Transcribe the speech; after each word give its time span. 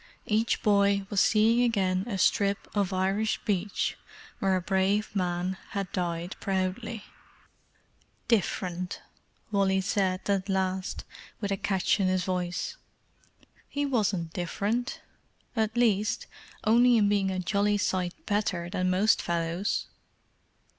Each 0.25 0.63
boy 0.63 1.05
was 1.11 1.21
seeing 1.21 1.61
again 1.61 2.07
a 2.07 2.17
strip 2.17 2.67
of 2.75 2.91
Irish 2.91 3.39
beach 3.45 3.99
where 4.39 4.55
a 4.55 4.59
brave 4.61 5.15
man 5.15 5.57
had 5.73 5.91
died 5.91 6.35
proudly. 6.39 7.03
"Different!" 8.27 8.99
Wall 9.51 9.79
said, 9.79 10.27
at 10.27 10.49
last, 10.49 11.03
with 11.39 11.51
a 11.51 11.55
catch 11.57 11.99
in 11.99 12.07
his 12.07 12.23
voice. 12.23 12.77
"He 13.69 13.85
wasn't 13.85 14.33
different—at 14.33 15.77
least, 15.77 16.25
only 16.63 16.97
in 16.97 17.07
being 17.07 17.29
a 17.29 17.37
jolly 17.37 17.77
sight 17.77 18.25
better 18.25 18.71
than 18.71 18.89
most 18.89 19.21
fellows." 19.21 19.85